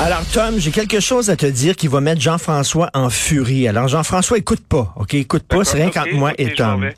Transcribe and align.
Alors, 0.00 0.24
Tom, 0.32 0.58
j'ai 0.58 0.70
quelque 0.70 1.00
chose 1.00 1.30
à 1.30 1.36
te 1.36 1.46
dire 1.46 1.76
qui 1.76 1.86
va 1.86 2.00
mettre 2.00 2.20
Jean-François 2.20 2.90
en 2.94 3.08
furie. 3.10 3.68
Alors, 3.68 3.88
Jean-François, 3.88 4.38
écoute 4.38 4.62
pas, 4.66 4.92
OK? 4.96 5.14
Écoute 5.14 5.44
pas, 5.44 5.64
c'est 5.64 5.76
rien 5.76 5.88
okay, 5.88 6.00
qu'entre 6.00 6.14
moi 6.14 6.30
okay, 6.32 6.44
et 6.44 6.54
Tom. 6.54 6.88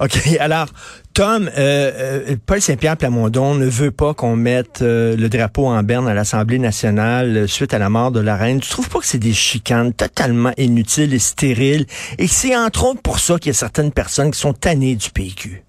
OK, 0.00 0.18
alors, 0.40 0.66
Tom, 1.14 1.48
euh, 1.48 1.50
euh, 1.58 2.36
Paul 2.46 2.60
Saint-Pierre 2.60 2.96
Plamondon 2.96 3.54
ne 3.54 3.66
veut 3.66 3.90
pas 3.90 4.14
qu'on 4.14 4.36
mette 4.36 4.80
euh, 4.82 5.16
le 5.16 5.28
drapeau 5.28 5.66
en 5.66 5.82
berne 5.82 6.06
à 6.06 6.14
l'Assemblée 6.14 6.58
nationale 6.58 7.36
euh, 7.36 7.46
suite 7.46 7.74
à 7.74 7.78
la 7.78 7.88
mort 7.88 8.12
de 8.12 8.20
la 8.20 8.36
reine. 8.36 8.60
Tu 8.60 8.68
trouves 8.68 8.88
pas 8.88 9.00
que 9.00 9.06
c'est 9.06 9.18
des 9.18 9.34
chicanes 9.34 9.92
totalement 9.92 10.52
inutiles 10.56 11.14
et 11.14 11.18
stériles? 11.18 11.86
Et 12.18 12.28
que 12.28 12.32
c'est 12.32 12.56
entre 12.56 12.84
autres 12.84 13.02
pour 13.02 13.18
ça 13.18 13.38
qu'il 13.38 13.48
y 13.48 13.50
a 13.50 13.58
certaines 13.58 13.92
personnes 13.92 14.30
qui 14.30 14.38
sont 14.38 14.52
tannées 14.52 14.94
du 14.94 15.10
PQ? 15.10 15.64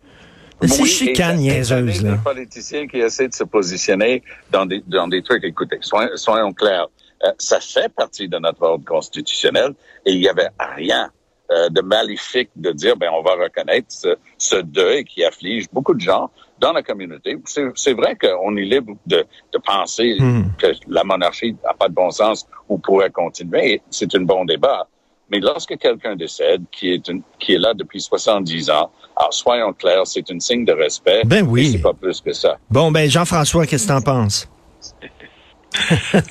C'est 0.67 0.81
Oui, 0.81 0.87
chicane 0.87 1.37
niaiseuse, 1.37 2.01
des 2.01 2.07
là. 2.09 2.17
politiciens 2.23 2.87
qui 2.87 2.97
essaient 2.99 3.27
de 3.27 3.33
se 3.33 3.43
positionner 3.43 4.23
dans 4.51 4.65
des, 4.65 4.83
dans 4.87 5.07
des 5.07 5.21
trucs. 5.21 5.43
Écoutez, 5.43 5.77
soyons, 5.81 6.15
soyons 6.15 6.53
clairs. 6.53 6.87
Euh, 7.23 7.31
ça 7.37 7.59
fait 7.59 7.89
partie 7.93 8.27
de 8.27 8.37
notre 8.37 8.61
ordre 8.63 8.85
constitutionnel 8.85 9.73
et 10.05 10.11
il 10.11 10.21
y 10.21 10.27
avait 10.27 10.49
rien 10.75 11.09
euh, 11.51 11.69
de 11.69 11.81
maléfique 11.81 12.49
de 12.55 12.71
dire, 12.71 12.95
ben, 12.97 13.09
on 13.13 13.21
va 13.21 13.35
reconnaître 13.35 13.87
ce, 13.89 14.15
ce 14.37 14.57
deuil 14.57 15.03
qui 15.05 15.23
afflige 15.23 15.65
beaucoup 15.71 15.93
de 15.93 16.01
gens 16.01 16.29
dans 16.59 16.73
la 16.73 16.81
communauté. 16.83 17.37
C'est 17.45 17.65
c'est 17.75 17.93
vrai 17.93 18.15
qu'on 18.15 18.55
est 18.57 18.63
libre 18.63 18.93
de, 19.05 19.25
de 19.53 19.57
penser 19.65 20.15
Hmm. 20.19 20.43
que 20.57 20.67
la 20.87 21.03
monarchie 21.03 21.55
n'a 21.63 21.73
pas 21.73 21.87
de 21.89 21.93
bon 21.93 22.09
sens 22.11 22.45
ou 22.69 22.77
pourrait 22.77 23.09
continuer. 23.11 23.81
C'est 23.89 24.13
un 24.15 24.21
bon 24.21 24.45
débat. 24.45 24.87
Mais 25.33 25.39
lorsque 25.39 25.75
quelqu'un 25.79 26.15
décède, 26.15 26.61
qui 26.71 26.91
est, 26.91 27.07
une, 27.07 27.23
qui 27.39 27.53
est 27.53 27.57
là 27.57 27.73
depuis 27.73 27.99
70 27.99 28.69
ans, 28.69 28.91
alors 29.17 29.33
soyons 29.33 29.73
clairs, 29.73 30.05
c'est 30.05 30.29
un 30.29 30.39
signe 30.39 30.63
de 30.63 30.73
respect. 30.73 31.23
Ben 31.25 31.43
oui. 31.49 31.71
C'est 31.71 31.81
pas 31.81 31.93
plus 31.93 32.21
que 32.21 32.33
ça. 32.33 32.57
Bon, 32.69 32.91
ben, 32.91 33.09
Jean-François, 33.09 33.65
qu'est-ce 33.65 33.87
que 33.87 33.93
t'en 33.93 34.01
penses? 34.01 34.47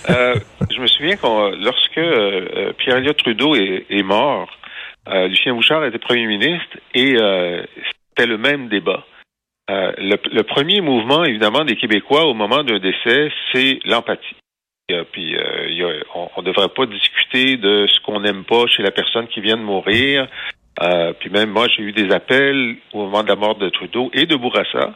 Euh, 0.09 0.37
je 0.71 0.81
me 0.81 0.87
souviens 0.87 1.17
quand 1.17 1.51
lorsque 1.51 1.99
euh, 1.99 2.47
euh, 2.57 2.73
Pierre 2.79 2.99
Elliott 2.99 3.17
Trudeau 3.17 3.57
est, 3.57 3.87
est 3.91 4.05
mort, 4.05 4.49
euh, 5.09 5.27
Lucien 5.27 5.53
Bouchard 5.53 5.85
était 5.85 5.99
premier 5.99 6.27
ministre 6.27 6.79
et 6.95 7.17
euh, 7.21 7.65
c'était 8.15 8.29
le 8.29 8.39
même 8.39 8.69
débat. 8.69 9.05
Euh, 9.69 9.91
le, 9.99 10.17
le 10.33 10.43
premier 10.45 10.81
mouvement, 10.81 11.25
évidemment, 11.25 11.65
des 11.65 11.75
Québécois 11.75 12.27
au 12.27 12.35
moment 12.35 12.63
d'un 12.63 12.79
décès, 12.79 13.33
c'est 13.53 13.81
l'empathie. 13.85 14.37
Euh, 14.91 15.05
Puis, 15.13 15.35
euh, 15.37 15.69
il 15.69 15.77
y 15.79 15.85
a- 15.85 16.03
on 16.37 16.41
ne 16.43 16.47
devrait 16.47 16.69
pas 16.69 16.87
discuter 16.87 17.57
de 17.57 17.87
ce 17.87 18.01
qu'on 18.01 18.21
n'aime 18.21 18.45
pas 18.45 18.67
chez 18.67 18.83
la 18.83 18.91
personne 18.91 19.29
qui 19.29 19.41
vient 19.41 19.57
de 19.57 19.63
mourir. 19.63 20.27
Euh, 20.83 21.13
puis 21.19 21.31
même 21.31 21.51
moi, 21.51 21.69
j'ai 21.69 21.83
eu 21.83 21.93
des 21.93 22.11
appels 22.13 22.77
au 22.93 23.05
moment 23.05 23.23
de 23.23 23.29
la 23.29 23.37
mort 23.37 23.55
de 23.57 23.69
Trudeau 23.69 24.11
et 24.15 24.27
de 24.27 24.35
Bourassa 24.37 24.95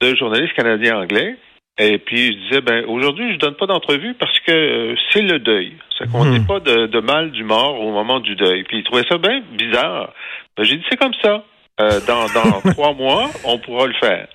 de 0.00 0.14
journalistes 0.16 0.54
canadiens 0.54 0.98
anglais 0.98 1.36
et 1.78 1.98
puis 1.98 2.26
je 2.32 2.38
disais, 2.48 2.60
ben 2.60 2.84
aujourd'hui, 2.86 3.32
je 3.34 3.38
donne 3.38 3.54
pas 3.54 3.66
d'entrevue 3.66 4.14
parce 4.14 4.38
que 4.40 4.52
euh, 4.52 4.94
c'est 5.10 5.22
le 5.22 5.38
deuil. 5.38 5.74
Ça 5.98 6.06
qu'on 6.06 6.24
Hmm. 6.24 6.38
dit 6.38 6.46
pas 6.46 6.60
de, 6.60 6.86
de 6.86 7.00
mal 7.00 7.30
du 7.30 7.44
mort 7.44 7.80
au 7.80 7.92
moment 7.92 8.18
du 8.20 8.34
deuil. 8.34 8.64
Puis 8.64 8.78
il 8.78 8.84
trouvait 8.84 9.04
ça 9.08 9.18
bien 9.18 9.42
bizarre. 9.52 10.12
Ben, 10.56 10.64
j'ai 10.64 10.76
dit, 10.76 10.84
c'est 10.90 10.98
comme 10.98 11.14
ça. 11.22 11.44
Dans 11.78 12.26
dans 12.28 12.60
trois 12.72 12.92
mois, 12.94 13.30
on 13.44 13.58
pourra 13.58 13.86
le 13.86 13.94
faire. 13.94 14.26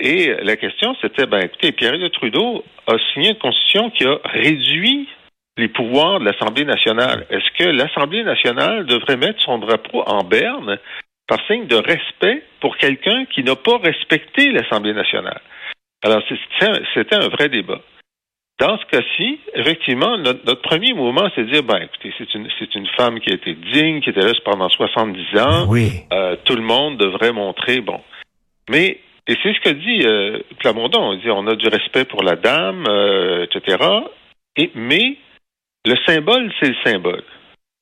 Et 0.00 0.34
la 0.42 0.56
question, 0.56 0.96
c'était, 1.02 1.26
ben 1.26 1.40
écoutez, 1.40 1.72
Pierre 1.72 1.98
de 1.98 2.08
Trudeau 2.08 2.64
a 2.86 2.94
signé 3.12 3.30
une 3.30 3.38
constitution 3.38 3.90
qui 3.90 4.04
a 4.04 4.18
réduit 4.24 5.08
les 5.58 5.68
pouvoirs 5.68 6.18
de 6.18 6.24
l'Assemblée 6.24 6.64
nationale. 6.64 7.26
Est-ce 7.30 7.50
que 7.62 7.68
l'Assemblée 7.68 8.24
nationale 8.24 8.86
devrait 8.86 9.18
mettre 9.18 9.42
son 9.42 9.58
drapeau 9.58 10.02
en 10.06 10.24
berne 10.24 10.78
par 11.28 11.38
signe 11.46 11.66
de 11.66 11.76
respect 11.76 12.42
pour 12.60 12.76
quelqu'un 12.78 13.26
qui 13.26 13.42
n'a 13.44 13.54
pas 13.54 13.76
respecté 13.78 14.50
l'Assemblée 14.50 14.94
nationale? 14.94 15.40
Alors, 16.02 16.22
c'était 16.28 16.70
un- 16.70 16.82
c'était 16.94 17.16
un 17.16 17.28
vrai 17.28 17.48
débat. 17.50 17.80
Dans 18.58 18.78
ce 18.78 18.84
cas-ci, 18.86 19.40
effectivement, 19.54 20.16
notre, 20.18 20.44
notre 20.46 20.62
premier 20.62 20.94
mouvement, 20.94 21.28
c'est 21.34 21.44
de 21.44 21.50
dire, 21.50 21.62
ben, 21.62 21.82
écoutez, 21.82 22.14
c'est 22.16 22.32
une, 22.34 22.48
c'est 22.58 22.74
une 22.74 22.86
femme 22.96 23.20
qui 23.20 23.30
a 23.30 23.34
été 23.34 23.54
digne, 23.54 24.00
qui 24.00 24.10
était 24.10 24.20
là 24.20 24.32
pendant 24.44 24.68
70 24.68 25.38
ans. 25.38 25.66
Oui. 25.68 25.90
Euh, 26.12 26.36
tout 26.44 26.54
le 26.56 26.62
monde 26.62 26.96
devrait 26.96 27.32
montrer, 27.32 27.80
bon. 27.80 28.00
Mais, 28.70 28.98
et 29.26 29.36
c'est 29.42 29.54
ce 29.54 29.60
que 29.60 29.70
dit 29.70 30.06
euh, 30.06 30.40
Plamondon, 30.58 31.14
dit, 31.14 31.30
on 31.30 31.46
a 31.46 31.54
du 31.54 31.68
respect 31.68 32.04
pour 32.04 32.22
la 32.22 32.36
dame, 32.36 32.84
euh, 32.88 33.44
etc. 33.44 33.84
Et, 34.56 34.70
mais, 34.74 35.16
le 35.84 35.96
symbole, 36.06 36.52
c'est 36.60 36.70
le 36.70 36.76
symbole. 36.84 37.24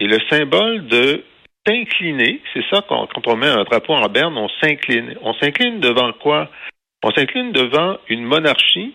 Et 0.01 0.07
le 0.07 0.19
symbole 0.29 0.87
de 0.87 1.25
s'incliner, 1.67 2.41
c'est 2.53 2.65
ça, 2.71 2.83
quand, 2.89 3.07
quand 3.15 3.27
on 3.27 3.37
met 3.37 3.49
un 3.49 3.65
drapeau 3.65 3.95
en 3.95 4.09
berne, 4.09 4.37
on 4.37 4.49
s'incline. 4.61 5.17
On 5.23 5.33
s'incline 5.35 5.81
devant 5.81 6.13
quoi? 6.13 6.51
On 7.03 7.11
s'incline 7.11 7.53
devant 7.53 7.99
une 8.09 8.25
monarchie 8.25 8.95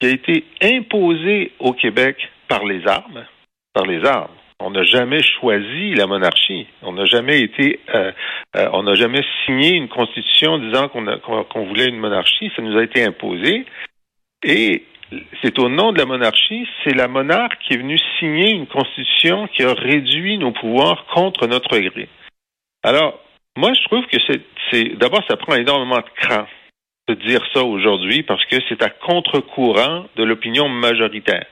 qui 0.00 0.06
a 0.06 0.10
été 0.10 0.44
imposée 0.62 1.52
au 1.58 1.72
Québec 1.72 2.16
par 2.48 2.64
les 2.64 2.86
armes. 2.86 3.26
Par 3.74 3.86
les 3.86 4.04
armes. 4.04 4.30
On 4.64 4.70
n'a 4.70 4.84
jamais 4.84 5.22
choisi 5.22 5.94
la 5.94 6.06
monarchie. 6.06 6.66
On 6.82 6.92
n'a 6.92 7.04
jamais 7.04 7.40
été, 7.40 7.80
euh, 7.94 8.12
euh, 8.56 8.68
on 8.72 8.84
n'a 8.84 8.94
jamais 8.94 9.22
signé 9.44 9.72
une 9.74 9.88
constitution 9.88 10.58
disant 10.58 10.88
qu'on 10.88 11.66
voulait 11.66 11.88
une 11.88 11.98
monarchie. 11.98 12.52
Ça 12.54 12.62
nous 12.62 12.78
a 12.78 12.84
été 12.84 13.04
imposé. 13.04 13.66
Et 14.44 14.84
c'est 15.42 15.58
au 15.58 15.68
nom 15.68 15.92
de 15.92 15.98
la 15.98 16.06
monarchie, 16.06 16.66
c'est 16.82 16.94
la 16.94 17.08
monarque 17.08 17.60
qui 17.62 17.74
est 17.74 17.78
venue 17.78 17.98
signer 18.18 18.52
une 18.52 18.66
constitution 18.66 19.48
qui 19.48 19.62
a 19.64 19.74
réduit 19.74 20.38
nos 20.38 20.52
pouvoirs 20.52 21.06
contre 21.12 21.46
notre 21.46 21.78
gré. 21.78 22.08
Alors, 22.82 23.20
moi, 23.56 23.72
je 23.74 23.84
trouve 23.84 24.06
que 24.06 24.16
c'est 24.70 24.96
d'abord, 24.96 25.22
ça 25.28 25.36
prend 25.36 25.54
énormément 25.54 25.98
de 25.98 26.26
cran 26.26 26.46
de 27.08 27.14
dire 27.14 27.42
ça 27.52 27.62
aujourd'hui 27.62 28.22
parce 28.22 28.44
que 28.46 28.56
c'est 28.68 28.82
à 28.82 28.90
contre-courant 28.90 30.06
de 30.16 30.22
l'opinion 30.22 30.68
majoritaire. 30.68 31.46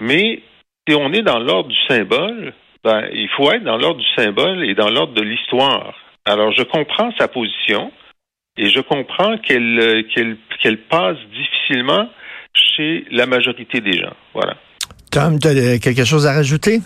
Mais 0.00 0.42
si 0.88 0.94
on 0.94 1.12
est 1.12 1.22
dans 1.22 1.38
l'ordre 1.38 1.68
du 1.68 1.86
symbole, 1.86 2.54
ben, 2.82 3.02
il 3.12 3.28
faut 3.36 3.50
être 3.52 3.64
dans 3.64 3.76
l'ordre 3.76 4.00
du 4.00 4.14
symbole 4.16 4.64
et 4.64 4.74
dans 4.74 4.88
l'ordre 4.88 5.12
de 5.14 5.22
l'histoire. 5.22 5.94
Alors, 6.24 6.52
je 6.52 6.62
comprends 6.62 7.10
sa 7.18 7.28
position 7.28 7.90
et 8.56 8.70
je 8.70 8.80
comprends 8.80 9.36
qu'elle, 9.38 9.78
euh, 9.78 10.02
qu'elle, 10.62 10.78
passe 10.88 11.16
difficilement 11.34 12.08
chez 12.54 13.04
la 13.10 13.26
majorité 13.26 13.80
des 13.80 13.98
gens. 13.98 14.14
Voilà. 14.34 14.56
Tom, 15.10 15.38
tu 15.38 15.48
as 15.48 15.78
quelque 15.78 16.04
chose 16.04 16.26
à 16.26 16.32
rajouter? 16.32 16.80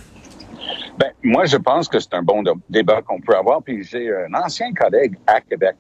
Ben, 0.99 1.11
moi, 1.23 1.45
je 1.47 1.57
pense 1.57 1.89
que 1.89 1.99
c'est 1.99 2.15
un 2.15 2.23
bon 2.23 2.43
débat 2.69 3.03
qu'on 3.03 3.21
peut 3.21 3.35
avoir. 3.37 3.63
Puis 3.63 3.85
j'ai 3.85 4.11
un 4.11 4.35
ancien 4.35 4.73
collègue 4.73 5.15
à 5.27 5.41
Québec, 5.41 5.77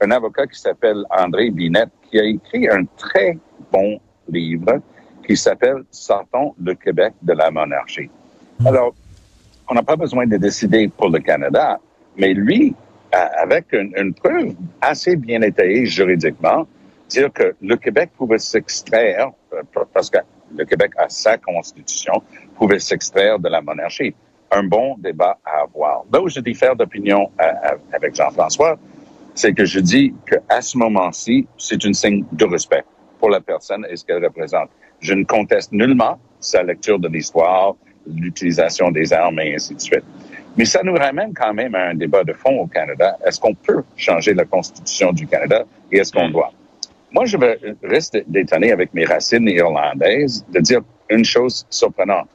un 0.00 0.10
avocat 0.10 0.46
qui 0.46 0.58
s'appelle 0.58 1.04
André 1.10 1.50
Binette, 1.50 1.90
qui 2.10 2.18
a 2.18 2.24
écrit 2.24 2.68
un 2.68 2.84
très 2.96 3.36
bon 3.72 4.00
livre 4.28 4.80
qui 5.26 5.36
s'appelle 5.36 5.84
Sortons 5.90 6.54
le 6.62 6.74
Québec 6.74 7.12
de 7.22 7.32
la 7.32 7.50
monarchie. 7.50 8.10
Alors, 8.66 8.94
on 9.68 9.74
n'a 9.74 9.82
pas 9.82 9.96
besoin 9.96 10.26
de 10.26 10.36
décider 10.36 10.88
pour 10.88 11.08
le 11.08 11.18
Canada, 11.20 11.80
mais 12.16 12.34
lui, 12.34 12.74
a- 13.12 13.30
avec 13.42 13.72
une, 13.72 13.92
une 13.96 14.14
preuve 14.14 14.54
assez 14.80 15.16
bien 15.16 15.40
étayée 15.42 15.86
juridiquement, 15.86 16.66
dire 17.08 17.32
que 17.32 17.54
le 17.62 17.76
Québec 17.76 18.10
pouvait 18.16 18.38
s'extraire, 18.38 19.30
euh, 19.52 19.62
parce 19.92 20.10
que 20.10 20.18
le 20.56 20.64
Québec 20.64 20.92
a 20.98 21.08
sa 21.08 21.36
constitution, 21.38 22.22
pouvait 22.56 22.78
s'extraire 22.78 23.38
de 23.38 23.48
la 23.48 23.60
monarchie. 23.60 24.14
Un 24.50 24.62
bon 24.64 24.96
débat 24.98 25.36
à 25.44 25.62
avoir. 25.62 26.04
Là 26.12 26.20
où 26.22 26.28
je 26.28 26.38
diffère 26.40 26.76
d'opinion 26.76 27.30
euh, 27.40 27.44
euh, 27.44 27.76
avec 27.92 28.14
Jean-François, 28.14 28.78
c'est 29.34 29.52
que 29.52 29.64
je 29.64 29.80
dis 29.80 30.14
qu'à 30.26 30.60
ce 30.60 30.78
moment-ci, 30.78 31.46
c'est 31.58 31.84
un 31.84 31.92
signe 31.92 32.24
de 32.30 32.44
respect 32.44 32.84
pour 33.18 33.30
la 33.30 33.40
personne 33.40 33.84
et 33.90 33.96
ce 33.96 34.04
qu'elle 34.04 34.24
représente. 34.24 34.68
Je 35.00 35.14
ne 35.14 35.24
conteste 35.24 35.72
nullement 35.72 36.18
sa 36.40 36.62
lecture 36.62 36.98
de 36.98 37.08
l'histoire, 37.08 37.74
l'utilisation 38.06 38.90
des 38.90 39.12
armes 39.12 39.40
et 39.40 39.54
ainsi 39.54 39.74
de 39.74 39.80
suite. 39.80 40.04
Mais 40.56 40.64
ça 40.64 40.82
nous 40.82 40.94
ramène 40.94 41.32
quand 41.34 41.52
même 41.52 41.74
à 41.74 41.86
un 41.88 41.94
débat 41.94 42.22
de 42.22 42.32
fond 42.32 42.60
au 42.60 42.66
Canada. 42.66 43.16
Est-ce 43.26 43.40
qu'on 43.40 43.54
peut 43.54 43.82
changer 43.96 44.34
la 44.34 44.44
Constitution 44.44 45.12
du 45.12 45.26
Canada 45.26 45.64
et 45.90 45.98
est-ce 45.98 46.12
qu'on 46.12 46.28
doit? 46.28 46.52
Moi, 47.10 47.24
je 47.26 47.36
vais 47.36 47.58
rester 47.82 48.24
détonné 48.26 48.72
avec 48.72 48.92
mes 48.94 49.04
racines 49.04 49.48
irlandaises 49.48 50.44
de 50.50 50.60
dire 50.60 50.80
une 51.10 51.24
chose 51.24 51.66
surprenante. 51.70 52.28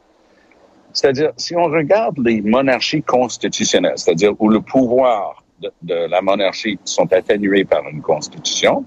C'est-à-dire, 0.93 1.31
si 1.37 1.55
on 1.55 1.65
regarde 1.65 2.17
les 2.19 2.41
monarchies 2.41 3.03
constitutionnelles, 3.03 3.97
c'est-à-dire 3.97 4.33
où 4.39 4.49
le 4.49 4.61
pouvoir 4.61 5.43
de 5.61 5.93
la 5.93 6.21
monarchie 6.21 6.79
sont 6.83 7.11
atténués 7.13 7.65
par 7.65 7.87
une 7.87 8.01
constitution, 8.01 8.83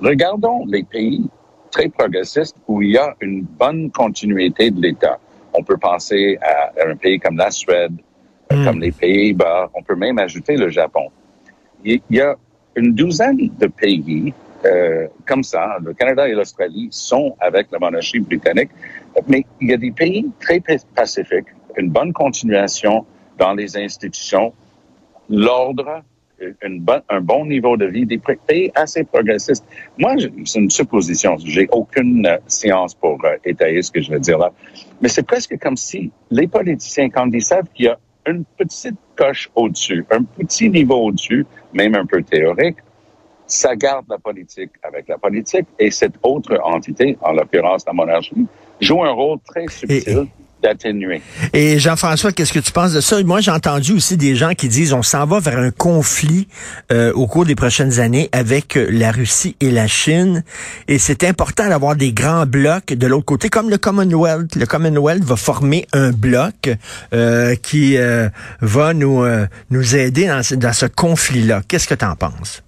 regardons 0.00 0.64
les 0.66 0.82
pays 0.82 1.28
très 1.70 1.88
progressistes 1.88 2.56
où 2.68 2.82
il 2.82 2.92
y 2.92 2.98
a 2.98 3.14
une 3.20 3.42
bonne 3.42 3.90
continuité 3.90 4.70
de 4.70 4.80
l'État. 4.80 5.18
On 5.52 5.62
peut 5.62 5.76
penser 5.76 6.38
à, 6.42 6.72
à 6.80 6.88
un 6.90 6.96
pays 6.96 7.18
comme 7.18 7.36
la 7.36 7.50
Suède, 7.50 7.94
Mm. 8.50 8.64
comme 8.64 8.80
les 8.80 8.90
Pays-Bas, 8.92 9.70
on 9.74 9.82
peut 9.82 9.94
même 9.94 10.18
ajouter 10.18 10.56
le 10.56 10.68
Japon. 10.68 11.08
Il 11.84 12.00
il 12.10 12.16
y 12.16 12.20
a 12.20 12.34
une 12.76 12.94
douzaine 12.94 13.50
de 13.58 13.66
pays 13.66 14.32
euh, 14.64 15.06
comme 15.26 15.44
ça. 15.44 15.78
Le 15.84 15.94
Canada 15.94 16.28
et 16.28 16.32
l'Australie 16.32 16.88
sont 16.90 17.36
avec 17.40 17.68
la 17.70 17.78
monarchie 17.78 18.20
britannique, 18.20 18.70
mais 19.28 19.46
il 19.60 19.70
y 19.70 19.72
a 19.72 19.76
des 19.76 19.92
pays 19.92 20.26
très 20.40 20.60
pacifiques, 20.94 21.46
une 21.76 21.90
bonne 21.90 22.12
continuation 22.12 23.06
dans 23.38 23.54
les 23.54 23.76
institutions, 23.76 24.52
l'ordre, 25.28 26.02
une 26.62 26.84
un 27.08 27.20
bon 27.20 27.46
niveau 27.46 27.76
de 27.76 27.86
vie, 27.86 28.06
des 28.06 28.18
pays 28.18 28.70
assez 28.74 29.04
progressistes. 29.04 29.64
Moi, 29.98 30.14
c'est 30.44 30.58
une 30.58 30.70
supposition. 30.70 31.36
J'ai 31.38 31.68
aucune 31.70 32.26
euh, 32.26 32.38
science 32.46 32.94
pour 32.94 33.22
euh, 33.24 33.36
étayer 33.44 33.82
ce 33.82 33.90
que 33.90 34.00
je 34.00 34.10
veux 34.10 34.18
dire 34.18 34.38
là. 34.38 34.52
Mais 35.00 35.08
c'est 35.08 35.22
presque 35.22 35.58
comme 35.58 35.76
si 35.76 36.10
les 36.30 36.46
politiciens, 36.46 37.10
quand 37.10 37.30
ils 37.32 37.42
savent 37.42 37.68
qu'il 37.74 37.86
y 37.86 37.88
a 37.88 37.98
une 38.26 38.44
petite 38.56 38.96
coche 39.16 39.50
au-dessus, 39.54 40.04
un 40.10 40.22
petit 40.22 40.68
niveau 40.70 41.06
au-dessus, 41.06 41.46
même 41.72 41.94
un 41.94 42.06
peu 42.06 42.22
théorique, 42.22 42.76
ça 43.46 43.74
garde 43.74 44.06
la 44.08 44.18
politique 44.18 44.70
avec 44.82 45.08
la 45.08 45.18
politique 45.18 45.66
et 45.78 45.90
cette 45.90 46.14
autre 46.22 46.60
entité, 46.62 47.18
en 47.22 47.32
l'occurrence 47.32 47.84
la 47.86 47.92
monarchie, 47.92 48.46
joue 48.80 49.02
un 49.02 49.10
rôle 49.10 49.38
très 49.40 49.66
subtil 49.68 50.26
Et 51.52 51.78
Jean-François, 51.78 52.32
qu'est-ce 52.32 52.52
que 52.52 52.58
tu 52.58 52.72
penses 52.72 52.92
de 52.92 53.00
ça? 53.00 53.22
Moi, 53.22 53.40
j'ai 53.40 53.50
entendu 53.50 53.92
aussi 53.92 54.16
des 54.16 54.36
gens 54.36 54.54
qui 54.54 54.68
disent 54.68 54.92
on 54.92 55.02
s'en 55.02 55.26
va 55.26 55.40
vers 55.40 55.58
un 55.58 55.70
conflit 55.70 56.48
euh, 56.92 57.12
au 57.14 57.26
cours 57.26 57.44
des 57.44 57.54
prochaines 57.54 58.00
années 58.00 58.28
avec 58.32 58.76
euh, 58.76 58.88
la 58.90 59.10
Russie 59.10 59.56
et 59.60 59.70
la 59.70 59.86
Chine. 59.86 60.44
Et 60.88 60.98
c'est 60.98 61.24
important 61.24 61.68
d'avoir 61.68 61.96
des 61.96 62.12
grands 62.12 62.46
blocs 62.46 62.92
de 62.92 63.06
l'autre 63.06 63.24
côté, 63.24 63.48
comme 63.48 63.70
le 63.70 63.78
Commonwealth. 63.78 64.56
Le 64.56 64.66
Commonwealth 64.66 65.24
va 65.24 65.36
former 65.36 65.86
un 65.92 66.10
bloc 66.10 66.70
euh, 67.12 67.54
qui 67.56 67.96
va 68.60 68.94
nous, 68.94 69.24
nous 69.70 69.96
aider 69.96 70.26
dans, 70.26 70.42
dans 70.56 70.72
ce 70.72 70.86
conflit-là. 70.86 71.62
Qu'est-ce 71.66 71.88
que 71.88 71.94
tu 71.94 72.04
en 72.04 72.16
penses? 72.16 72.62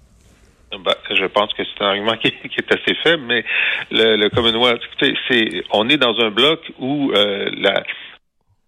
Je 1.15 1.25
pense 1.25 1.53
que 1.53 1.63
c'est 1.63 1.83
un 1.83 1.87
argument 1.87 2.17
qui, 2.17 2.27
est 2.27 2.71
assez 2.71 2.95
faible, 3.03 3.23
mais 3.25 3.43
le, 3.91 4.15
le 4.15 4.29
Commonwealth, 4.29 4.81
écoutez, 4.85 5.15
c'est, 5.27 5.63
on 5.71 5.89
est 5.89 5.97
dans 5.97 6.19
un 6.19 6.29
bloc 6.29 6.59
où 6.79 7.11
euh, 7.11 7.49
la, 7.57 7.83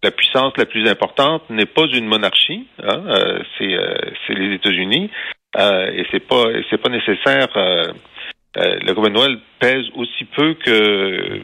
la 0.04 0.12
puissance 0.12 0.54
la 0.58 0.66
plus 0.66 0.88
importante 0.88 1.50
n'est 1.50 1.66
pas 1.66 1.86
une 1.94 2.06
monarchie, 2.06 2.68
hein, 2.84 3.04
euh, 3.08 3.40
c'est, 3.58 3.74
euh, 3.74 3.96
c'est 4.26 4.34
les 4.34 4.56
États-Unis, 4.56 5.10
et 5.58 6.06
c'est 6.12 6.20
pas 6.20 6.48
c'est 6.70 6.78
pas 6.78 6.90
nécessaire. 6.90 7.48
le 8.56 8.94
Commonwealth 8.94 9.40
pèse 9.60 9.86
aussi 9.96 10.26
peu 10.26 10.54
que 10.56 11.40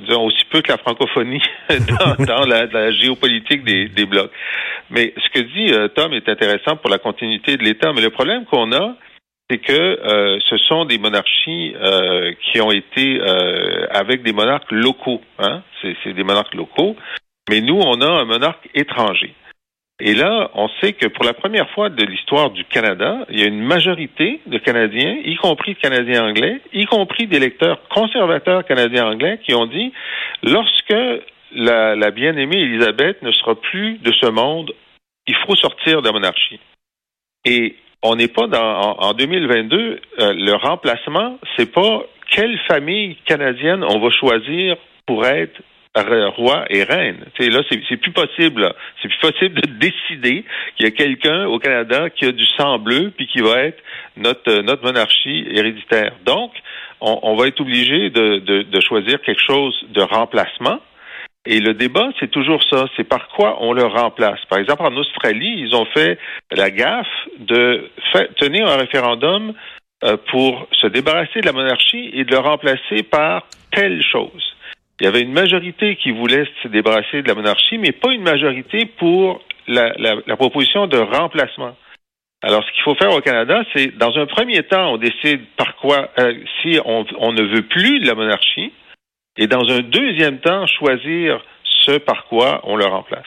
disons, 0.00 0.24
aussi 0.24 0.44
peu 0.50 0.62
que 0.62 0.72
la 0.72 0.78
francophonie 0.78 1.42
dans, 2.26 2.44
la, 2.44 2.66
la, 2.66 2.90
géopolitique 2.90 3.62
des, 3.62 3.88
des 3.88 4.04
blocs. 4.04 4.32
Mais 4.90 5.14
ce 5.16 5.28
que 5.30 5.44
dit 5.44 5.72
Tom 5.94 6.12
est 6.12 6.28
intéressant 6.28 6.76
pour 6.76 6.90
la 6.90 6.98
continuité 6.98 7.56
de 7.56 7.62
l'État. 7.62 7.92
Mais 7.92 8.00
le 8.00 8.10
problème 8.10 8.44
qu'on 8.46 8.72
a, 8.72 8.96
c'est 9.52 9.58
que 9.58 9.72
euh, 9.72 10.38
ce 10.48 10.56
sont 10.56 10.86
des 10.86 10.98
monarchies 10.98 11.74
euh, 11.76 12.32
qui 12.40 12.60
ont 12.60 12.72
été 12.72 13.20
euh, 13.20 13.86
avec 13.90 14.22
des 14.22 14.32
monarques 14.32 14.70
locaux. 14.70 15.20
Hein? 15.38 15.62
C'est 15.82 16.14
des 16.14 16.24
monarques 16.24 16.54
locaux. 16.54 16.96
Mais 17.50 17.60
nous, 17.60 17.78
on 17.78 18.00
a 18.00 18.06
un 18.06 18.24
monarque 18.24 18.68
étranger. 18.74 19.34
Et 20.00 20.14
là, 20.14 20.50
on 20.54 20.68
sait 20.80 20.94
que 20.94 21.06
pour 21.06 21.24
la 21.24 21.34
première 21.34 21.68
fois 21.70 21.90
de 21.90 22.02
l'histoire 22.04 22.50
du 22.50 22.64
Canada, 22.64 23.26
il 23.28 23.40
y 23.40 23.42
a 23.42 23.46
une 23.46 23.62
majorité 23.62 24.40
de 24.46 24.58
Canadiens, 24.58 25.16
y 25.24 25.36
compris 25.36 25.74
de 25.74 25.80
Canadiens 25.80 26.24
anglais, 26.24 26.60
y 26.72 26.86
compris 26.86 27.26
des 27.26 27.36
électeurs 27.36 27.86
conservateurs 27.88 28.64
canadiens 28.64 29.06
anglais, 29.06 29.38
qui 29.44 29.54
ont 29.54 29.66
dit, 29.66 29.92
lorsque 30.42 30.94
la, 31.54 31.94
la 31.94 32.10
bien-aimée 32.10 32.58
Élisabeth 32.58 33.22
ne 33.22 33.32
sera 33.32 33.54
plus 33.54 33.98
de 33.98 34.12
ce 34.12 34.26
monde, 34.26 34.72
il 35.26 35.36
faut 35.46 35.54
sortir 35.56 36.00
de 36.00 36.06
la 36.06 36.12
monarchie. 36.12 36.58
Et 37.44 37.76
on 38.02 38.16
n'est 38.16 38.28
pas 38.28 38.46
dans 38.46 38.96
en, 38.98 39.12
2022. 39.14 40.00
Euh, 40.20 40.34
le 40.34 40.54
remplacement, 40.54 41.38
c'est 41.56 41.72
pas 41.72 42.02
quelle 42.30 42.58
famille 42.68 43.16
canadienne 43.26 43.84
on 43.84 44.00
va 44.00 44.10
choisir 44.10 44.76
pour 45.06 45.26
être 45.26 45.60
roi 45.94 46.64
et 46.70 46.84
reine. 46.84 47.18
sais, 47.38 47.50
là, 47.50 47.60
c'est 47.68 47.96
plus 47.98 48.12
possible. 48.12 48.72
C'est 49.00 49.08
plus 49.08 49.30
possible 49.30 49.60
de 49.60 49.68
décider 49.78 50.44
qu'il 50.76 50.86
y 50.86 50.88
a 50.88 50.90
quelqu'un 50.90 51.46
au 51.46 51.58
Canada 51.58 52.08
qui 52.08 52.24
a 52.24 52.32
du 52.32 52.46
sang 52.56 52.78
bleu 52.78 53.12
puis 53.14 53.26
qui 53.26 53.40
va 53.40 53.62
être 53.64 53.82
notre 54.16 54.62
notre 54.62 54.84
monarchie 54.84 55.46
héréditaire. 55.50 56.14
Donc, 56.24 56.52
on, 57.00 57.18
on 57.22 57.36
va 57.36 57.48
être 57.48 57.60
obligé 57.60 58.08
de, 58.08 58.38
de, 58.38 58.62
de 58.62 58.80
choisir 58.80 59.20
quelque 59.20 59.42
chose 59.46 59.74
de 59.90 60.00
remplacement. 60.00 60.80
Et 61.44 61.58
le 61.58 61.74
débat, 61.74 62.10
c'est 62.20 62.30
toujours 62.30 62.62
ça. 62.70 62.86
C'est 62.96 63.04
par 63.04 63.28
quoi 63.28 63.58
on 63.60 63.72
le 63.72 63.84
remplace. 63.84 64.38
Par 64.48 64.58
exemple, 64.58 64.82
en 64.82 64.96
Australie, 64.96 65.54
ils 65.58 65.74
ont 65.74 65.86
fait 65.86 66.18
la 66.52 66.70
gaffe 66.70 67.06
de 67.38 67.90
tenir 68.36 68.68
un 68.68 68.76
référendum 68.76 69.52
euh, 70.04 70.16
pour 70.30 70.68
se 70.72 70.86
débarrasser 70.86 71.40
de 71.40 71.46
la 71.46 71.52
monarchie 71.52 72.10
et 72.12 72.24
de 72.24 72.30
le 72.30 72.38
remplacer 72.38 73.02
par 73.02 73.46
telle 73.72 74.02
chose. 74.02 74.54
Il 75.00 75.04
y 75.04 75.08
avait 75.08 75.22
une 75.22 75.32
majorité 75.32 75.96
qui 75.96 76.12
voulait 76.12 76.46
se 76.62 76.68
débarrasser 76.68 77.22
de 77.22 77.28
la 77.28 77.34
monarchie, 77.34 77.78
mais 77.78 77.90
pas 77.90 78.12
une 78.12 78.22
majorité 78.22 78.86
pour 78.86 79.42
la, 79.66 80.36
proposition 80.36 80.86
de 80.86 80.98
remplacement. 80.98 81.76
Alors, 82.42 82.64
ce 82.64 82.72
qu'il 82.72 82.82
faut 82.82 82.94
faire 82.94 83.12
au 83.12 83.20
Canada, 83.20 83.64
c'est, 83.74 83.96
dans 83.96 84.16
un 84.16 84.26
premier 84.26 84.62
temps, 84.62 84.92
on 84.92 84.96
décide 84.96 85.40
par 85.56 85.74
quoi, 85.76 86.10
euh, 86.18 86.34
si 86.60 86.78
on 86.84 87.32
ne 87.32 87.42
veut 87.42 87.62
plus 87.62 88.00
de 88.00 88.06
la 88.06 88.14
monarchie, 88.14 88.72
et 89.36 89.46
dans 89.46 89.68
un 89.68 89.80
deuxième 89.80 90.40
temps, 90.40 90.66
choisir 90.66 91.42
ce 91.64 91.98
par 91.98 92.26
quoi 92.26 92.60
on 92.64 92.76
le 92.76 92.84
remplace. 92.84 93.26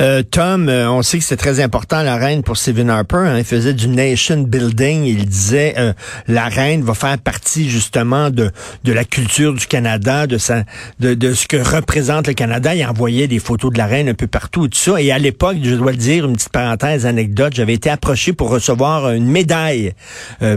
Euh, 0.00 0.22
Tom, 0.22 0.68
euh, 0.68 0.90
on 0.90 1.02
sait 1.02 1.18
que 1.18 1.24
c'est 1.24 1.36
très 1.36 1.60
important 1.60 2.02
la 2.02 2.16
reine 2.16 2.42
pour 2.42 2.56
Stephen 2.56 2.88
Harper. 2.88 3.16
Hein. 3.16 3.38
il 3.38 3.44
faisait 3.44 3.74
du 3.74 3.88
nation 3.88 4.38
building. 4.38 5.04
Il 5.04 5.26
disait 5.26 5.74
euh, 5.76 5.92
la 6.28 6.46
reine 6.46 6.82
va 6.82 6.94
faire 6.94 7.18
partie 7.18 7.68
justement 7.68 8.30
de 8.30 8.50
de 8.84 8.92
la 8.92 9.04
culture 9.04 9.52
du 9.54 9.66
Canada, 9.66 10.26
de 10.26 10.38
sa 10.38 10.64
de, 10.98 11.14
de 11.14 11.34
ce 11.34 11.46
que 11.46 11.56
représente 11.56 12.26
le 12.26 12.34
Canada. 12.34 12.74
Il 12.74 12.84
envoyait 12.84 13.28
des 13.28 13.38
photos 13.38 13.72
de 13.72 13.78
la 13.78 13.86
reine 13.86 14.08
un 14.08 14.14
peu 14.14 14.26
partout, 14.26 14.68
tout 14.68 14.78
ça. 14.78 15.00
Et 15.00 15.12
à 15.12 15.18
l'époque, 15.18 15.58
je 15.62 15.74
dois 15.74 15.92
le 15.92 15.98
dire, 15.98 16.26
une 16.26 16.34
petite 16.34 16.50
parenthèse 16.50 17.06
anecdote, 17.06 17.52
j'avais 17.54 17.74
été 17.74 17.90
approché 17.90 18.32
pour 18.32 18.48
recevoir 18.48 19.10
une 19.12 19.26
médaille 19.26 19.92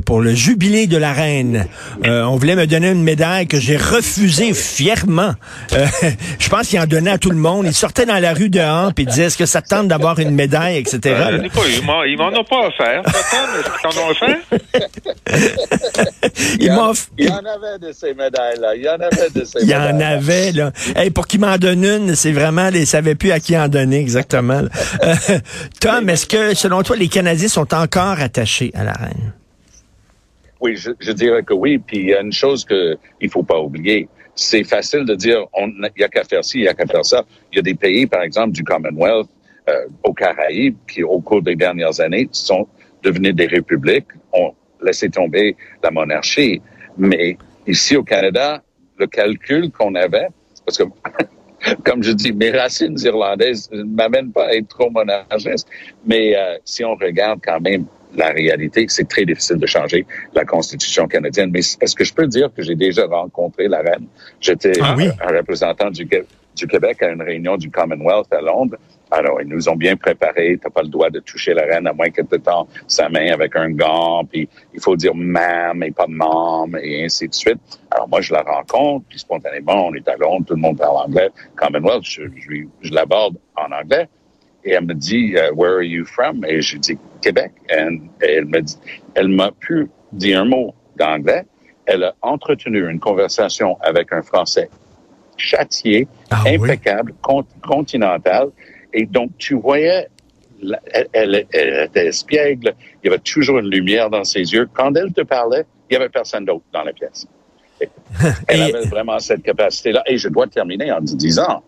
pour 0.06 0.22
le 0.22 0.34
jubilé 0.34 0.88
de 0.88 0.98
la 0.98 1.14
reine. 1.14 1.68
on 2.04 2.36
voulait 2.36 2.56
me 2.56 2.68
donner 2.68 2.92
une 2.92 3.04
médaille 3.04 3.48
que 3.48 3.60
j'ai 3.60 3.78
refusée 3.78 4.54
fièrement. 4.54 5.34
je 6.40 6.50
pense 6.50 6.68
qu'il 6.68 6.80
en 6.80 6.86
donnait 6.86 7.12
à 7.12 7.18
tout 7.18 7.32
le 7.32 7.38
monde. 7.38 7.66
Il 7.68 7.74
sortait 7.74 8.06
dans 8.06 8.20
la 8.20 8.34
rue 8.34 8.50
dehors 8.50 8.92
et 8.98 9.06
disait 9.06 9.25
est-ce 9.26 9.38
que 9.38 9.46
ça 9.46 9.62
tente 9.62 9.88
d'avoir 9.88 10.20
une 10.20 10.32
médaille, 10.32 10.78
etc.? 10.78 11.00
Euh, 11.06 11.48
ils 12.08 12.18
m'en 12.18 12.28
ont 12.28 12.44
pas 12.44 12.68
offert. 12.68 13.02
Est-ce 13.06 13.92
qu'ils 13.92 14.00
en 14.00 14.06
ont 14.06 14.10
offert? 14.10 14.38
il, 16.60 16.66
y 16.66 16.72
en, 16.72 16.94
il 17.18 17.26
y 17.26 17.30
en 17.30 17.38
avait 17.38 17.80
de 17.80 17.92
ces 17.92 18.14
médailles-là. 18.14 18.76
Il 18.76 18.84
y 18.84 18.90
en 18.90 19.00
avait 19.00 19.30
de 19.34 19.44
ces 19.44 19.64
Il 19.64 19.70
y 19.70 19.76
en 19.76 20.00
avait, 20.00 20.52
là. 20.52 20.72
Hey, 20.96 21.10
pour 21.10 21.28
qu'il 21.28 21.40
m'en 21.40 21.58
donne 21.58 21.84
une, 21.84 22.16
c'est 22.16 22.32
vraiment, 22.32 22.70
ils 22.70 22.82
ne 22.82 22.86
savaient 22.86 23.16
plus 23.16 23.32
à 23.32 23.40
qui 23.40 23.58
en 23.58 23.68
donner 23.68 24.00
exactement. 24.00 24.62
Euh, 25.04 25.16
Tom, 25.80 26.10
est-ce 26.10 26.26
que, 26.26 26.54
selon 26.56 26.84
toi, 26.84 26.96
les 26.96 27.08
Canadiens 27.08 27.48
sont 27.48 27.74
encore 27.74 28.20
attachés 28.20 28.72
à 28.76 28.84
la 28.84 28.94
reine? 28.94 29.34
Oui, 30.62 30.76
je, 30.78 30.92
je 31.00 31.12
dirais 31.12 31.44
que 31.44 31.54
oui. 31.54 31.80
Puis 31.80 31.98
il 31.98 32.10
y 32.10 32.14
a 32.14 32.22
une 32.22 32.34
chose 32.34 32.66
qu'il 32.66 32.98
ne 33.22 33.30
faut 33.30 33.44
pas 33.44 33.60
oublier 33.60 34.08
c'est 34.36 34.64
facile 34.64 35.06
de 35.06 35.16
dire 35.16 35.46
il 35.58 35.92
n'y 35.98 36.04
a 36.04 36.10
qu'à 36.10 36.24
faire 36.24 36.44
ci, 36.44 36.60
il 36.60 36.62
n'y 36.64 36.68
a 36.68 36.74
qu'à 36.74 36.86
faire 36.86 37.06
ça. 37.06 37.24
Il 37.56 37.60
y 37.60 37.60
a 37.60 37.62
des 37.62 37.76
pays, 37.76 38.06
par 38.06 38.22
exemple, 38.22 38.52
du 38.52 38.66
Commonwealth, 38.66 39.30
euh, 39.70 39.86
aux 40.04 40.14
Caraïbes, 40.14 40.76
qui 40.92 41.04
au 41.04 41.22
cours 41.22 41.42
des 41.42 41.56
dernières 41.56 42.02
années 42.02 42.28
sont 42.34 42.68
devenus 43.02 43.34
des 43.34 43.46
républiques, 43.46 44.10
ont 44.34 44.54
laissé 44.84 45.10
tomber 45.10 45.56
la 45.82 45.90
monarchie. 45.90 46.62
Mais 46.98 47.38
ici 47.66 47.96
au 47.96 48.04
Canada, 48.04 48.62
le 48.98 49.08
calcul 49.08 49.72
qu'on 49.72 49.96
avait, 49.96 50.28
parce 50.66 50.78
que 50.80 50.84
comme 51.86 52.04
je 52.04 52.12
dis, 52.12 52.34
mes 52.34 52.52
racines 52.52 52.98
irlandaises 53.00 53.70
ne 53.72 53.84
m'amènent 53.84 54.34
pas 54.34 54.48
à 54.48 54.54
être 54.54 54.68
trop 54.68 54.90
monarchiste, 54.90 55.70
mais 56.06 56.36
euh, 56.36 56.58
si 56.66 56.84
on 56.84 56.96
regarde 56.96 57.40
quand 57.42 57.62
même 57.62 57.86
la 58.18 58.32
réalité, 58.32 58.86
c'est 58.90 59.08
très 59.08 59.26
difficile 59.26 59.58
de 59.58 59.66
changer 59.66 60.06
la 60.34 60.44
Constitution 60.44 61.08
canadienne. 61.08 61.52
Mais 61.52 61.60
est-ce 61.60 61.96
que 61.96 62.04
je 62.04 62.14
peux 62.14 62.28
dire 62.28 62.50
que 62.54 62.62
j'ai 62.62 62.76
déjà 62.76 63.06
rencontré 63.06 63.68
la 63.70 63.80
reine? 63.80 64.08
J'étais 64.42 64.74
ah 64.82 64.96
un, 65.22 65.38
représentant 65.38 65.90
du, 65.90 66.08
du 66.56 66.68
Québec 66.68 67.04
à 67.04 67.10
une 67.10 67.22
réunion 67.22 67.58
du 67.58 67.70
Commonwealth 67.70 68.32
à 68.34 68.42
Londres. 68.42 68.78
Alors, 69.12 69.40
ils 69.42 69.48
nous 69.48 69.70
ont 69.70 69.76
bien 69.76 69.96
préparé. 69.96 70.58
T'as 70.62 70.70
pas 70.70 70.82
le 70.82 70.88
droit 70.90 71.10
de 71.10 71.20
toucher 71.20 71.54
la 71.54 71.64
reine 71.64 71.88
à 71.88 71.94
moins 71.94 72.10
que 72.10 72.22
tu 72.22 72.40
temps 72.40 72.68
sa 72.88 73.08
main 73.10 73.32
avec 73.32 73.56
un 73.56 73.70
gant. 73.70 74.24
Puis 74.26 74.50
il 74.74 74.82
faut 74.82 74.96
dire 74.96 75.14
ma'am 75.14 75.84
et 75.84 75.92
pas 75.92 76.08
mom 76.08 76.76
et 76.82 77.06
ainsi 77.06 77.28
de 77.28 77.34
suite. 77.34 77.60
Alors 77.92 78.10
moi, 78.10 78.22
je 78.22 78.34
la 78.34 78.42
rencontre. 78.42 79.06
Puis 79.08 79.20
spontanément, 79.20 79.88
on 79.88 79.94
est 79.94 80.08
à 80.08 80.16
Londres, 80.16 80.46
tout 80.48 80.56
le 80.56 80.62
monde 80.62 80.78
parle 80.78 80.98
anglais. 80.98 81.30
Commonwealth, 81.56 82.04
je, 82.04 82.24
je, 82.36 82.64
je 82.82 82.94
l'aborde 82.94 83.38
en 83.56 83.72
anglais. 83.72 84.08
Et 84.64 84.72
elle 84.72 84.86
me 84.86 84.96
dit, 84.96 85.36
uh, 85.36 85.54
Where 85.54 85.76
are 85.76 85.84
you 85.84 86.06
from? 86.06 86.44
Et 86.44 86.62
je 86.62 86.78
dis 86.78 86.98
Québec. 87.22 87.52
Et 87.70 87.76
elle 88.20 88.46
me 88.46 88.62
dit, 88.62 88.78
elle 89.14 89.28
m'a 89.28 89.52
pu 89.52 89.88
dire 90.12 90.42
un 90.42 90.46
mot 90.46 90.74
d'anglais. 90.96 91.46
Elle 91.86 92.04
a 92.04 92.16
entretenu 92.24 92.90
une 92.90 93.00
conversation 93.00 93.78
avec 93.82 94.12
un 94.12 94.24
Français 94.24 94.70
châtié, 95.38 96.08
ah 96.32 96.44
impeccable, 96.48 97.14
continental. 97.62 98.50
Et 98.94 99.06
donc, 99.06 99.32
tu 99.38 99.56
voyais 99.56 100.08
elle, 100.62 101.08
elle- 101.14 101.46
elle 101.52 101.84
était 101.86 102.08
espiègle. 102.08 102.74
Il 103.04 103.08
y 103.08 103.10
avait 103.14 103.20
toujours 103.22 103.60
une 103.60 103.70
lumière 103.70 104.10
dans 104.10 104.24
ses 104.24 104.40
yeux. 104.54 104.68
Quand 104.74 104.94
elle 104.96 105.12
te 105.14 105.22
parlait, 105.22 105.66
il 105.90 105.94
y 105.94 105.98
avait 105.98 106.10
personne 106.10 106.46
d'autre 106.46 106.64
dans 106.74 106.84
la 106.84 106.94
pièce. 106.94 107.28
Elle 108.48 108.60
Et- 108.62 108.74
avait 108.76 108.86
vraiment 108.88 109.20
cette 109.20 109.44
capacité-là. 109.44 110.02
Et 110.08 110.18
je 110.18 110.30
dois 110.30 110.48
terminer 110.48 110.92
en 110.94 111.02
disant 111.02 111.62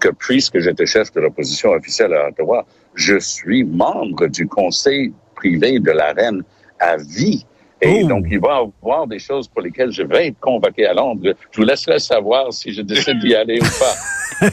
que 0.00 0.08
puisque 0.08 0.58
j'étais 0.58 0.84
chef 0.84 1.12
de 1.12 1.20
l'opposition 1.20 1.70
officielle 1.70 2.12
à 2.12 2.28
Ottawa, 2.28 2.66
je 2.94 3.18
suis 3.20 3.62
membre 3.64 4.26
du 4.26 4.46
conseil 4.48 5.12
privé 5.36 5.78
de 5.78 5.90
la 5.92 6.12
reine 6.12 6.42
à 6.80 6.96
vie. 6.96 7.46
Et 7.82 8.00
Oh. 8.04 8.08
donc, 8.08 8.24
il 8.30 8.38
va 8.40 8.60
y 8.62 8.66
avoir 8.86 9.06
des 9.06 9.18
choses 9.18 9.46
pour 9.48 9.60
lesquelles 9.60 9.90
je 9.92 10.02
vais 10.02 10.28
être 10.28 10.40
convoqué 10.40 10.86
à 10.86 10.94
Londres. 10.94 11.34
Je 11.52 11.56
vous 11.60 11.66
laisserai 11.66 11.98
savoir 11.98 12.52
si 12.52 12.72
je 12.72 12.80
décide 12.82 13.18
d'y 13.18 13.34
aller 13.34 13.58
ou 13.60 13.64
pas. 13.64 13.94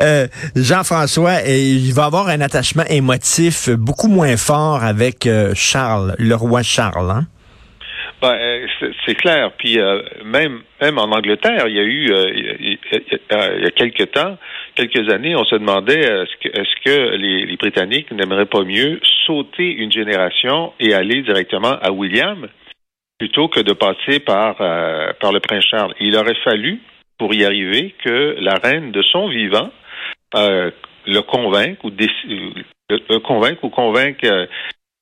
Euh, 0.00 0.26
Jean-François, 0.56 1.42
il 1.46 1.92
va 1.92 2.04
avoir 2.04 2.28
un 2.28 2.40
attachement 2.40 2.84
émotif 2.88 3.68
beaucoup 3.70 4.08
moins 4.08 4.36
fort 4.36 4.82
avec 4.84 5.26
euh, 5.26 5.52
Charles, 5.54 6.14
le 6.18 6.34
roi 6.34 6.62
Charles. 6.62 7.10
Hein? 7.10 7.26
Ben, 8.22 8.32
euh, 8.32 8.66
c'est- 8.78 8.92
c'est 9.04 9.14
clair. 9.14 9.50
Puis 9.58 9.78
euh, 9.80 10.00
même 10.24 10.60
même 10.80 10.98
en 10.98 11.10
Angleterre, 11.10 11.66
il 11.68 11.74
y 11.74 11.80
a 11.80 11.82
eu 11.82 12.12
euh, 12.12 12.76
il 12.92 13.62
y 13.62 13.66
a- 13.66 13.70
quelques 13.70 14.10
temps, 14.12 14.36
quelques 14.74 15.08
années, 15.12 15.36
on 15.36 15.44
se 15.44 15.54
demandait 15.54 16.10
euh, 16.10 16.24
est-ce 16.44 16.84
que 16.84 17.16
les, 17.16 17.56
Britanniques 17.56 18.10
n'aimeraient 18.12 18.46
pas 18.46 18.64
mieux 18.64 19.00
sauter 19.26 19.70
une 19.72 19.92
génération 19.92 20.72
et 20.80 20.94
aller 20.94 21.22
directement 21.22 21.76
à 21.80 21.90
William 21.90 22.48
plutôt 23.18 23.48
que 23.48 23.60
de 23.60 23.72
passer 23.72 24.20
par 24.20 24.60
euh, 24.60 25.12
par 25.20 25.32
le 25.32 25.40
prince 25.40 25.64
Charles? 25.64 25.94
Il 26.00 26.16
aurait 26.16 26.40
fallu 26.42 26.80
pour 27.18 27.34
y 27.34 27.44
arriver 27.44 27.94
que 28.02 28.36
la 28.40 28.54
reine 28.54 28.92
de 28.92 29.02
son 29.02 29.28
vivant 29.28 29.70
euh, 30.34 30.70
le 31.06 31.20
convainque 31.20 31.82
ou 31.84 31.90
le, 31.90 33.18
convaincre 33.18 33.64
ou 33.64 33.68
convaincre 33.68 34.24
euh, 34.24 34.46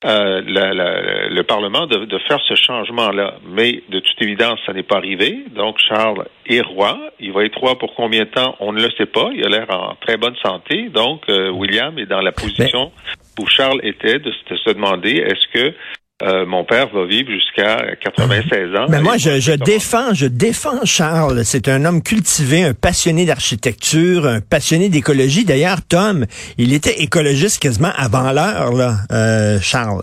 euh, 0.05 0.43
la- 0.47 0.73
la- 0.75 1.28
le 1.28 1.43
Parlement 1.43 1.87
de, 1.87 2.05
de 2.05 2.19
faire 2.28 2.40
ce 2.47 2.55
changement-là. 2.55 3.35
Mais 3.49 3.83
de 3.88 3.99
toute 3.99 4.23
évidence, 4.23 4.61
ça 4.64 4.73
n'est 4.73 4.83
pas 4.85 4.97
arrivé. 4.97 5.45
Donc, 5.55 5.78
Charles 5.78 6.26
est 6.47 6.61
roi. 6.61 6.99
Il 7.19 7.33
va 7.33 7.45
être 7.45 7.59
roi 7.59 7.76
pour 7.78 7.95
combien 7.95 8.21
de 8.25 8.31
temps? 8.31 8.57
On 8.61 8.73
ne 8.73 8.81
le 8.83 8.90
sait 8.97 9.07
pas. 9.07 9.31
Il 9.35 9.45
a 9.45 9.49
l'air 9.49 9.67
en 9.71 9.97
très 10.00 10.17
bonne 10.17 10.37
santé. 10.43 10.88
Donc, 10.90 11.23
euh, 11.28 11.50
William 11.50 11.99
est 11.99 12.07
dans 12.07 12.21
la 12.21 12.33
position 12.33 12.93
où 13.40 13.47
Charles 13.47 13.81
était 13.83 14.19
de 14.19 14.31
se 14.33 14.73
demander 14.73 15.17
est-ce 15.17 15.47
que 15.52 15.75
euh, 16.22 16.46
mon 16.46 16.64
père 16.64 16.88
va 16.88 17.06
vivre 17.06 17.30
jusqu'à 17.30 17.94
96 18.02 18.75
ans? 18.75 18.87
Mais 18.88 19.00
moi, 19.00 19.16
je, 19.18 19.38
je 19.38 19.52
défends, 19.52 20.14
je 20.14 20.26
défends 20.26 20.84
Charles. 20.84 21.44
C'est 21.44 21.68
un 21.68 21.84
homme 21.84 22.02
cultivé, 22.02 22.64
un 22.64 22.75
passionné 22.75 23.25
d'architecture, 23.25 24.26
un 24.26 24.40
passionné 24.40 24.88
d'écologie. 24.88 25.44
D'ailleurs, 25.44 25.78
Tom, 25.88 26.26
il 26.56 26.72
était 26.72 27.02
écologiste 27.02 27.62
quasiment 27.62 27.92
avant 27.96 28.32
l'heure, 28.32 28.72
là, 28.72 28.96
euh, 29.12 29.58
Charles. 29.60 30.02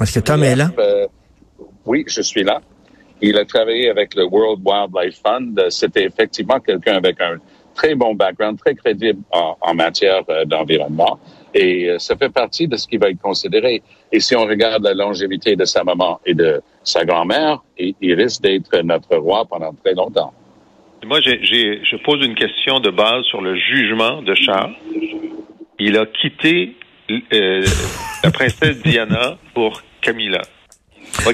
Est-ce 0.00 0.20
que 0.20 0.24
Tom 0.24 0.44
est 0.44 0.54
là? 0.54 0.70
Euh, 0.78 1.06
oui, 1.84 2.04
je 2.06 2.22
suis 2.22 2.44
là. 2.44 2.60
Il 3.20 3.36
a 3.36 3.44
travaillé 3.44 3.90
avec 3.90 4.14
le 4.14 4.24
World 4.26 4.60
Wildlife 4.64 5.20
Fund. 5.24 5.60
C'était 5.70 6.04
effectivement 6.04 6.60
quelqu'un 6.60 6.94
avec 6.94 7.20
un 7.20 7.38
très 7.74 7.96
bon 7.96 8.14
background, 8.14 8.58
très 8.58 8.76
crédible 8.76 9.20
en, 9.32 9.56
en 9.60 9.74
matière 9.74 10.22
euh, 10.28 10.44
d'environnement. 10.44 11.18
Et 11.58 11.90
euh, 11.90 11.98
ça 11.98 12.16
fait 12.16 12.28
partie 12.28 12.68
de 12.68 12.76
ce 12.76 12.86
qui 12.86 12.98
va 12.98 13.10
être 13.10 13.20
considéré. 13.20 13.82
Et 14.12 14.20
si 14.20 14.36
on 14.36 14.46
regarde 14.46 14.84
la 14.84 14.94
longévité 14.94 15.56
de 15.56 15.64
sa 15.64 15.82
maman 15.82 16.20
et 16.24 16.32
de 16.32 16.62
sa 16.84 17.04
grand-mère, 17.04 17.62
il, 17.76 18.14
risque 18.14 18.42
d'être 18.42 18.78
notre 18.82 19.16
roi 19.16 19.44
pendant 19.44 19.74
très 19.74 19.94
longtemps. 19.94 20.32
Moi, 21.04 21.20
je 21.20 21.96
pose 22.04 22.24
une 22.24 22.36
question 22.36 22.78
de 22.78 22.90
base 22.90 23.24
sur 23.24 23.40
le 23.40 23.56
jugement 23.56 24.22
de 24.22 24.34
Charles. 24.36 24.74
Il 25.80 25.98
a 25.98 26.06
quitté 26.06 26.76
euh, 27.10 27.64
la 28.22 28.30
princesse 28.30 28.80
Diana 28.82 29.36
pour 29.52 29.82
Camilla. 30.00 30.42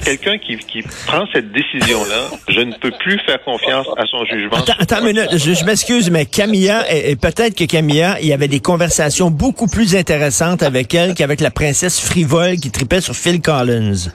Quelqu'un 0.04 0.38
qui, 0.38 0.56
qui 0.56 0.82
prend 1.06 1.24
cette 1.32 1.52
décision-là, 1.52 2.30
je 2.48 2.60
ne 2.60 2.72
peux 2.74 2.90
plus 2.90 3.18
faire 3.26 3.42
confiance 3.44 3.86
à 3.96 4.04
son 4.06 4.24
jugement. 4.24 4.56
Attends, 4.56 4.74
attends 4.78 4.98
une 5.06 5.14
minute, 5.14 5.28
je, 5.32 5.54
je 5.54 5.64
m'excuse, 5.64 6.10
mais 6.10 6.26
Camilla, 6.26 6.84
et, 6.92 7.10
et 7.10 7.16
peut-être 7.16 7.54
que 7.56 7.64
Camilla, 7.64 8.18
il 8.20 8.26
y 8.26 8.32
avait 8.32 8.48
des 8.48 8.60
conversations 8.60 9.30
beaucoup 9.30 9.66
plus 9.66 9.94
intéressantes 9.94 10.62
avec 10.62 10.94
elle 10.94 11.14
qu'avec 11.14 11.40
la 11.40 11.50
princesse 11.50 12.00
frivole 12.00 12.56
qui 12.56 12.70
tripait 12.70 13.00
sur 13.00 13.14
Phil 13.14 13.40
Collins. 13.40 14.10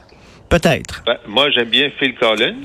Peut-être. 0.50 1.04
Ben, 1.06 1.18
moi, 1.28 1.50
j'aime 1.52 1.70
bien 1.70 1.90
Phil 2.00 2.16
Collins. 2.16 2.56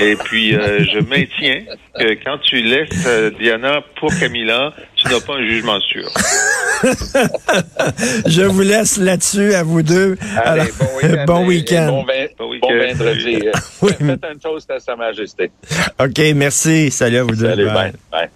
Et 0.00 0.14
puis, 0.16 0.54
euh, 0.54 0.84
je 0.92 1.00
maintiens 1.00 1.64
que 1.98 2.14
quand 2.24 2.38
tu 2.38 2.62
laisses 2.62 3.06
euh, 3.06 3.30
Diana 3.38 3.80
pour 3.98 4.10
Camilla, 4.18 4.72
tu 4.94 5.08
n'as 5.08 5.20
pas 5.20 5.34
un 5.34 5.46
jugement 5.46 5.80
sûr. 5.80 6.08
Je 8.26 8.42
vous 8.42 8.60
laisse 8.62 8.98
là-dessus 8.98 9.52
à 9.54 9.64
vous 9.64 9.82
deux. 9.82 10.16
Allez, 10.36 10.60
Alors, 10.60 11.26
bon 11.26 11.46
week-end. 11.46 11.92
bon 12.36 12.48
week-end. 12.50 12.60
Bon, 12.60 12.68
vendredi. 12.68 13.38
Oui. 13.82 13.92
Faites 13.98 14.24
un 14.24 14.36
toast 14.36 14.70
à 14.70 14.78
Sa 14.80 14.96
Majesté. 14.96 15.50
OK, 16.00 16.20
merci. 16.34 16.90
Salut 16.90 17.18
à 17.18 17.22
vous 17.24 17.34
deux. 17.36 17.48
Salut, 17.48 17.64
Bye. 17.66 17.74
bye. 17.74 17.92
bye. 18.12 18.28